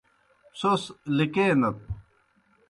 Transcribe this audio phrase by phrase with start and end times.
[0.57, 0.83] څھوْس
[1.17, 1.77] لِکینَت۔